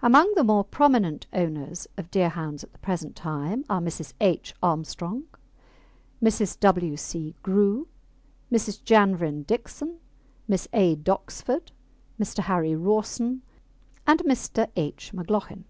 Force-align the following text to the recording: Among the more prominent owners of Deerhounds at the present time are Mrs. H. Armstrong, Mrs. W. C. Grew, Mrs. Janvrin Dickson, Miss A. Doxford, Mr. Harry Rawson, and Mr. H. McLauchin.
Among 0.00 0.32
the 0.36 0.44
more 0.44 0.62
prominent 0.62 1.26
owners 1.32 1.88
of 1.96 2.08
Deerhounds 2.12 2.62
at 2.62 2.72
the 2.72 2.78
present 2.78 3.16
time 3.16 3.64
are 3.68 3.80
Mrs. 3.80 4.12
H. 4.20 4.54
Armstrong, 4.62 5.24
Mrs. 6.22 6.60
W. 6.60 6.96
C. 6.96 7.34
Grew, 7.42 7.88
Mrs. 8.52 8.80
Janvrin 8.84 9.42
Dickson, 9.44 9.98
Miss 10.46 10.68
A. 10.72 10.94
Doxford, 10.94 11.72
Mr. 12.16 12.44
Harry 12.44 12.76
Rawson, 12.76 13.42
and 14.06 14.20
Mr. 14.20 14.70
H. 14.76 15.10
McLauchin. 15.12 15.64